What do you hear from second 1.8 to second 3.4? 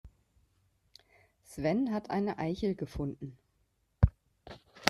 hat eine Eichel gefunden.